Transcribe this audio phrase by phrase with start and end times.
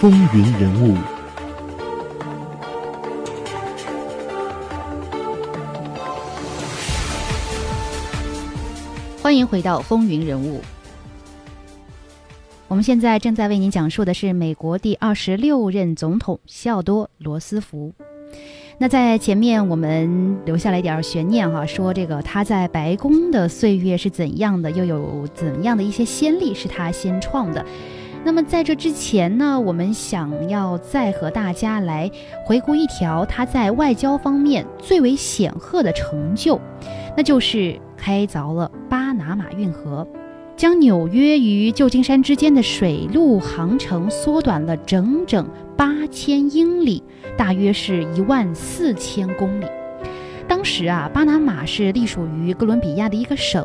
[0.00, 0.94] 风云人物》。
[9.20, 10.60] 欢迎回到《风云人物》。
[12.68, 17.92] 我们现在正在为您讲述的是美国第二十六任总统西奥多·罗斯福。
[18.78, 27.66] 那在前面我们留下来一点悬念哈，说这个他在白宫的岁月是怎样的，又有怎样的一些先例是他先创的。
[28.28, 32.10] 那么在这之前呢，我们想要再和大家来
[32.44, 36.60] 回顾一条他在外交方面最为显赫的成就，
[37.16, 40.06] 那就是开凿了巴拿马运河，
[40.58, 47.02] 将纽约与旧金山之间的水路航程缩短了整整八千英里。
[47.34, 49.64] 大约是一万四千公里。
[50.46, 53.64] 当时啊，巴拿马是隶属于哥伦比亚的一个省。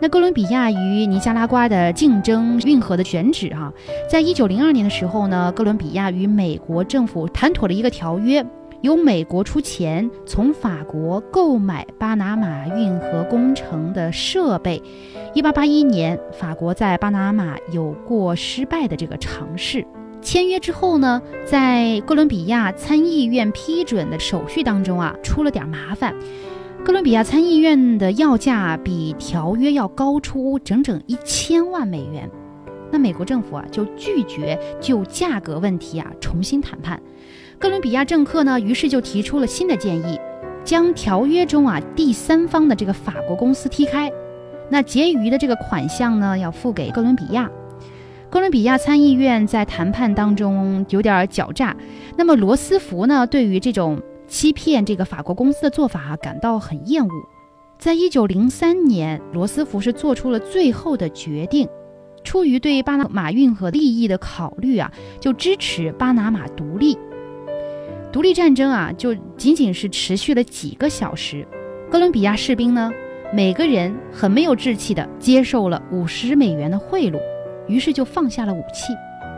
[0.00, 3.72] 那哥伦比亚与尼加拉瓜的竞争运河的选址哈，
[4.10, 8.44] 在一九零二年的时候呢，哥伦比亚与美国政府谈妥了一个条约，
[8.82, 14.82] 由美国出钱从法国购买巴拿马运河工程的设备。
[15.32, 19.86] 一八八一年，法国在巴拿马有过失败的这个尝试。
[20.20, 26.14] 签约之后呢，在哥伦比亚参议院批准的手续当中啊，出了点麻烦。
[26.84, 32.30] 哥伦比亚参议院的要价比条约要高出整整一千万美元，
[32.92, 37.00] 那美国政府啊就拒绝就价格问题啊重新谈判。
[37.58, 40.20] 哥伦比亚政客呢，于是就提出了新的建议，
[40.62, 44.12] 将条约中啊第三方的这个法国公司踢开，
[44.68, 47.50] 那结余的这个款项呢要付给哥伦比亚。
[48.28, 51.74] 哥伦比亚参议院在谈判当中有点狡诈，
[52.18, 57.10] 那么罗斯福呢，对于这种欺骗这个法国公司的做法感到很厌恶。
[57.78, 61.68] 在一九零三年，罗斯福是做出了最后的决定，
[62.22, 66.96] 出于对巴拿马运河利益的考虑啊，就支持巴拿马独立。
[68.12, 71.46] 独立战争啊，就仅仅是持续了几个小时。
[71.90, 72.92] 哥伦比亚士兵呢，
[73.32, 77.18] 每个人很没有志气的接受了五十美元的贿赂。
[77.66, 78.92] 于是就放下了武器，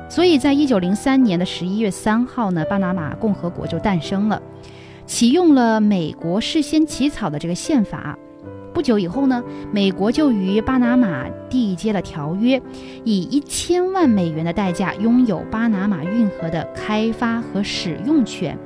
[0.08, 4.42] 所以在一九零三年的十一月三号呢，巴拿马共和国就诞生了，
[5.06, 8.18] 启用了美国事先起草的这个宪法。
[8.74, 12.60] 不久以后呢，美国就与巴拿马缔结了条约，
[13.04, 18.58] 以一千万美元的代价拥有巴拿马运河的开发和使用权。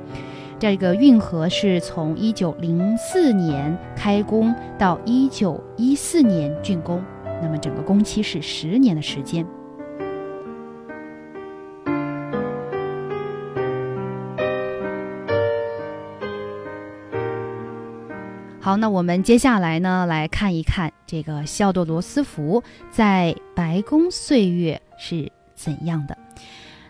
[0.59, 7.01] 这个运河是从一九零四年开工到一九一四年竣工。
[7.41, 9.45] 那么整个工期是十年的时间。
[18.63, 22.61] 好，那我们接下来呢，来看一看这个肖多罗斯福
[22.91, 26.15] 在白宫岁月是怎样的。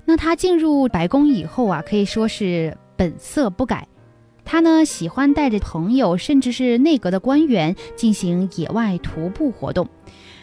[0.04, 3.88] 那他进入白宫以后啊，可以说是本色不改。
[4.44, 9.88] 他呢喜欢带着朋友，甚至是内阁的官员进行野外徒步活动。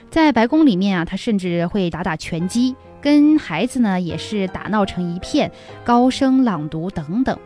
[0.09, 5.53] 在白宫里面啊，他甚至会打打拳击，跟孩子呢也是打闹成一片，
[5.84, 7.38] 高声朗读等等。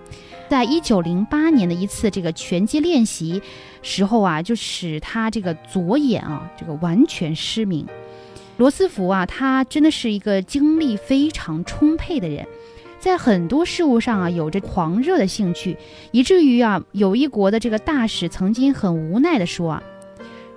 [0.53, 3.41] 在一九零八年的一次这个拳击练习
[3.81, 7.87] 时候啊，就使他这个左眼啊这个完全失明。
[8.59, 12.47] 罗斯福啊，他真的是一个精力非常充沛的人，
[12.99, 15.75] 在很多事物上啊有着狂热的兴趣，
[16.11, 19.83] 以至于啊有一国的这个大使曾经很无奈的说啊，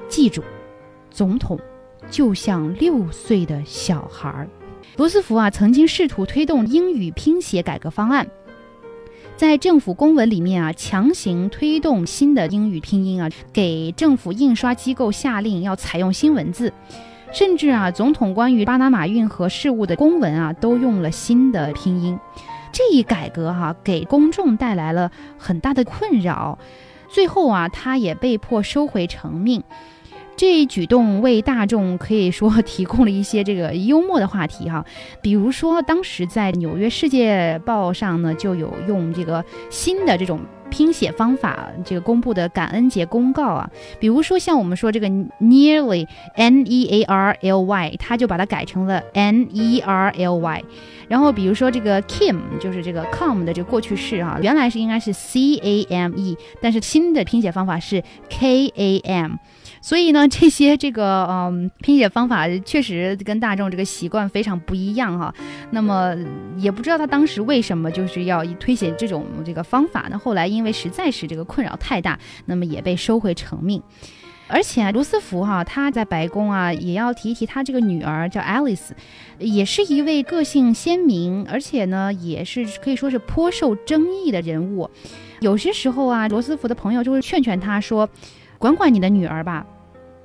[0.10, 0.44] 记住，
[1.10, 1.58] 总统。
[2.12, 4.50] 就像六岁的小孩儿，
[4.98, 8.28] 罗斯福啊，曾经试图推动英语拼写改革方案，
[9.38, 16.72] 在政府公文里面啊，强行推动新的英语拼音啊，给政府印刷机构下令要采用新文字，
[17.34, 22.18] 甚至啊，总统关于巴拿马运河事务的公文啊，都用了新的拼音。
[22.72, 26.58] 这一改革哈，给公众带来了很大的困扰，
[27.10, 29.62] 最后啊，他也被迫收回成命。
[30.38, 34.86] 这一举动为大众可以说提供了一些这个幽默的话题哈，
[35.22, 45.08] 比如说当时在《纽约世界报》上呢，就有用这个新的这种拼写方法这个公布的感恩节公告啊，比如说像我们说这个
[45.40, 46.06] nearly
[46.36, 50.64] n e a r l y，他就把它改成了 n e r l y，
[51.08, 59.32] 然后比如说这个 Kim 就是这个 come 的这个过去式啊，原来是应该是 c a m e，但是新的拼写方法是 k a m。
[59.86, 65.32] 所以呢， 这些这个嗯拼写方法确实跟大众这个习惯非常不一样哈。
[65.70, 66.16] 那么
[66.58, 70.18] 也不知道他当时为什么就是要推显这种这个方法呢？
[70.18, 72.18] 后来因为实在是这个困扰太大，
[72.48, 73.80] 那么也被收回成命。
[74.48, 78.90] 而且罗斯福哈他在白宫啊也要提一提他这个女儿叫 Alice，
[79.38, 84.90] 也是一位个性鲜明，而且呢也是可以说是颇受争议的人物。
[85.42, 88.10] 有些时候啊，罗斯福的朋友就会劝劝他说
[88.58, 89.64] ：“管管你的女儿吧。”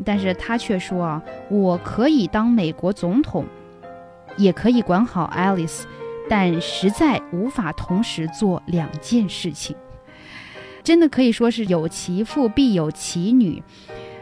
[0.04, 3.44] 但是他却说：“啊，我可以当美国总统，
[4.36, 5.82] 也可以管好 Alice，
[6.28, 9.76] 但实在无法同时做两件事情。”
[10.82, 13.62] 真的可以说是有其父必有其女。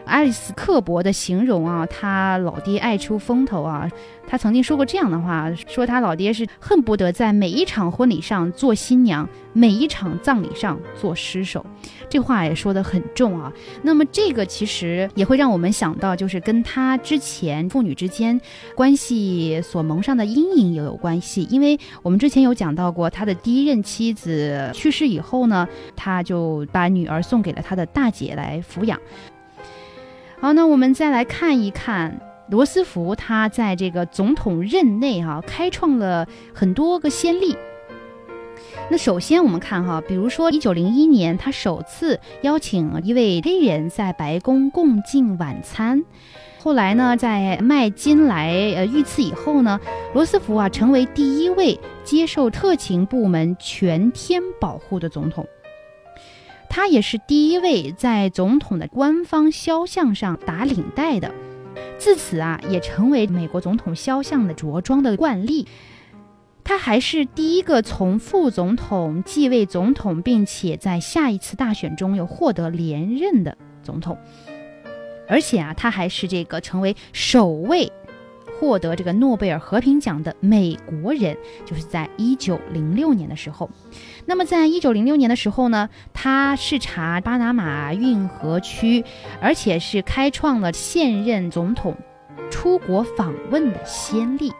[0.09, 3.89] 爱丽丝刻薄的形容啊，他老爹爱出风头啊。
[4.27, 11.65] 他曾经说过这样的话，说他老爹是恨不得在每一场婚礼上做新娘，每一场葬礼上做尸首。
[12.07, 13.51] 这话也说得很重啊。
[13.81, 18.39] 那么这个其实也会让我们想到，就是跟他之前父女之间
[18.75, 21.47] 关系所蒙上的阴影也有关系。
[21.49, 28.99] 因为我们之前有讲到过，他的第一任妻子去世以后呢，他就把女儿送给了他的大姐来抚养。
[30.41, 32.17] 好，那我们再来看一看
[32.49, 37.57] 罗斯福，他在这个总统任内哈，开创了很多个先例。
[38.89, 46.01] 那首先我们看哈，比如说一九零一年，他首次邀请一位黑人在白宫共进晚餐。
[46.61, 49.77] 后来呢，在麦金莱呃遇刺以后呢，
[50.13, 55.45] 罗斯福啊成为第一位接受特勤部门全天保护的总统。
[56.79, 61.29] 他也是第一位在总统的官方肖像上打领带的，
[61.97, 65.67] 自此啊，也成为美国总统肖像的着装的惯例。
[66.63, 74.17] 他还是第一个从副总统继位总统，并且在下一次大选中又获得连任的总统，
[75.27, 77.91] 而且啊，他还是这个成为首位。
[78.59, 83.69] 获得这个诺贝尔和平奖的美国人，就是在一九零六年的时候。
[84.25, 89.03] 那么，在一九零六年的时候呢，他视察巴拿马运河区，
[89.41, 91.95] 而且是开创了现任总统
[92.51, 94.51] 出国访问的先例。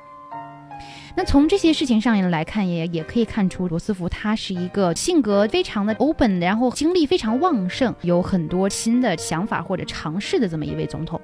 [1.15, 11.19] 那从这些事情上来看，也也可以看出罗斯福他是一个性格非常的 open，然后精力非常旺盛，有很多新的想法或者尝试的这么一位总统。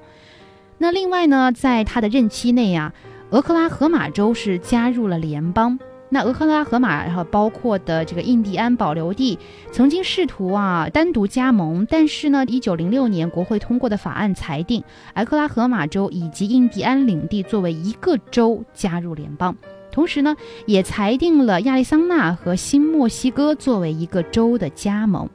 [0.77, 2.93] 那另外呢，在他的任期内啊，
[3.29, 5.79] 俄克拉荷马州是加入了联邦。
[6.09, 9.39] 那俄克拉荷马然后包括的这个印第安保留地，
[9.71, 14.83] 曾经试图啊单独加盟，但是呢，一九零六年国会通过的法案裁定，
[15.15, 19.55] 俄克拉荷马州以及印第安领地作为一个州加入联邦，
[19.91, 20.35] 同时呢，
[20.67, 25.27] 也裁定了亚利桑那和新墨西哥作为一个州的加盟。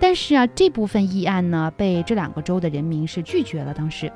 [0.00, 3.74] 但是啊，这部分议案呢，被这两个州的人民是拒绝了。
[3.74, 4.10] 当时。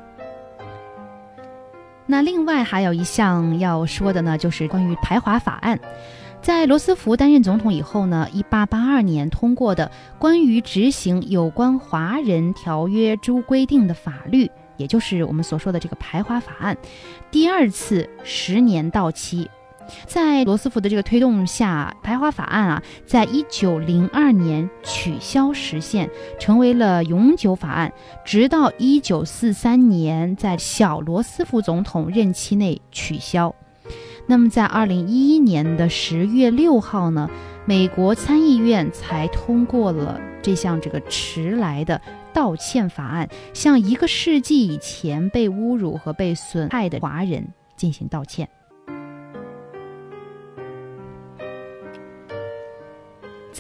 [2.13, 5.81] 那另外还有一项要说的呢，就是关于排华法案，
[6.43, 16.77] 在罗斯福担任总统以后呢，一八八二年通过的关于执行有关华人条约诸规定的法律，也就是我们所说的这个排华法案，
[17.31, 19.49] 第二次十年到期。
[20.07, 27.93] 在罗斯福的这个推动下，排华法案啊，在一九零二年取消实现，成为了永久法案，
[28.25, 33.55] 直到一九四三年在小罗斯福总统任期内取消。
[34.27, 37.29] 那么在二零一一年的十月六号呢，
[37.65, 42.01] 美国参议院才通过了这项这个迟来的
[42.33, 48.49] 道歉法案，向一个世纪以前被侮辱和被损害的华人进行道歉。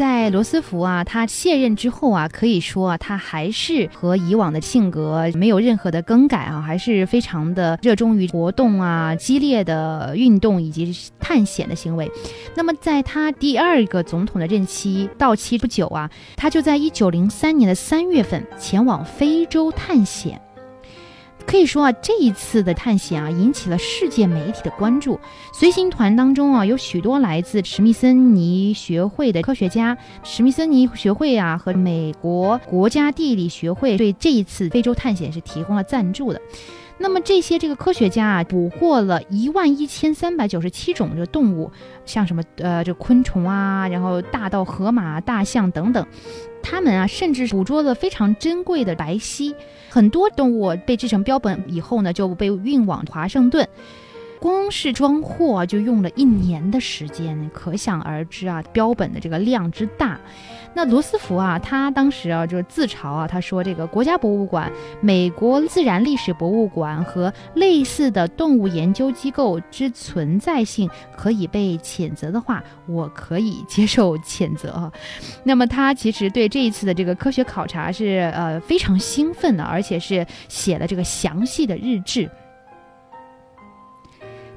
[0.03, 12.11] 在罗斯福啊，他卸任之后啊，可以说啊，他还是和以往的性格没有任何的更改啊，还是非常的热衷于活动啊、激烈的运动以及探险的行为。
[12.57, 20.41] 那么，在他第二个总统的任期到期不久啊，他就在一九零三年的三月份前往非洲探险。
[21.47, 25.19] 可以说啊，这一次的探险啊，引起了世界媒体的关注。
[25.53, 29.97] 随行团当中啊，有许多来自史密森尼学会的科学家。
[30.23, 36.41] 史密森尼学会啊，和美国国家地理学会对这一次非洲探险是提供了赞助的。
[37.03, 41.71] 那么这些这个科学家啊，捕获了一万一千三百九十七种这个动物，
[42.07, 46.07] 像什么呃这昆虫啊，然后大到河马、大象等等。
[46.63, 49.53] 他们啊，甚至捕捉了非常珍贵的白犀，
[49.91, 53.69] 很多动物被制成标本以后呢，就被运往华盛顿。
[54.43, 60.19] 光是装货就用了一年的时间，可想而知啊，标本的这个量之大。
[60.75, 74.91] 那罗斯福啊，他当时啊就是自嘲啊，他说这个国家博物馆、美国自然历史博物馆和类似的动物研究机构之存在性可以被谴责的话，我可以接受谴责。
[75.45, 82.29] 那么他其实对这一次的这个科学考察是呃非常兴奋的，而且是写了这个详细的日志。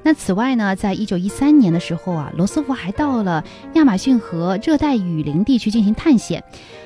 [0.06, 3.44] 那此外呢，在一九一三年的时候啊，罗斯福还到了
[3.74, 6.44] 亚马逊河热带雨林地区进行探险，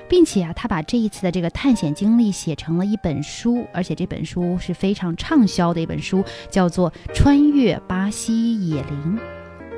[0.07, 9.17] 并且啊，他把这一次的这个探险经历写成了一本书，而且这本书是非常畅销的一本书，叫做《穿越巴西野林》。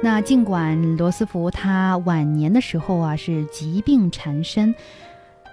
[0.04, 4.76] 那尽管罗斯福他晚年的时候啊是疾病缠身。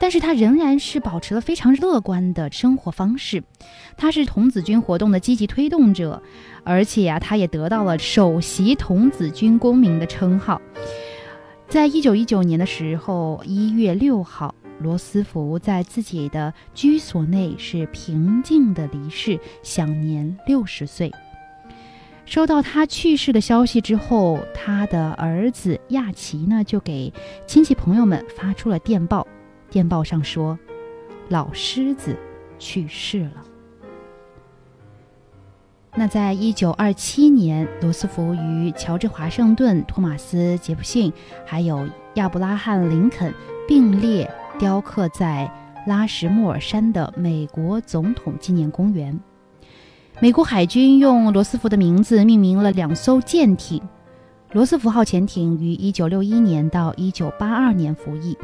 [0.00, 3.42] 但是他仍然是保持了非常乐观的生活方式，
[3.96, 6.22] 他是童子军活动的积极推动者，
[6.64, 10.60] 而且呀，他也得到了首席童子军公民的称号。
[11.68, 21.12] 在一九一九年的时候，一月六号，罗斯福在自己的居所内是平静的离世，享年六十岁。
[22.24, 27.12] 收到他去世的消息之后，他的儿子亚奇呢就给
[27.46, 29.26] 亲戚朋友们发出了电报。
[29.70, 30.58] 电报上说，
[31.28, 32.16] 老狮子
[32.58, 33.44] 去世了。
[35.94, 41.12] 那在一九二七年，罗斯福与乔治华盛顿、托马斯杰弗逊
[41.44, 43.34] 还有亚伯拉罕林肯
[43.66, 45.50] 并列雕刻在
[45.86, 49.18] 拉什莫尔山的美国总统纪念公园。
[50.20, 53.82] 美国海军用罗斯福的名字命名了两艘舰艇。
[54.52, 58.34] 罗斯福号潜艇于1961年到1982年服役，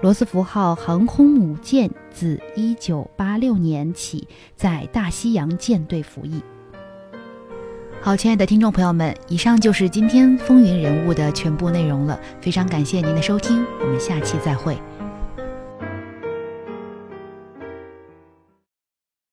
[0.00, 6.40] 罗斯福号航空母舰自1986年起在大西洋舰队服役。
[8.00, 14.78] 好，亲爱的听众朋友们，以上就是今天风云人物的全部内容了，非常感谢您的收听，我们下期再会。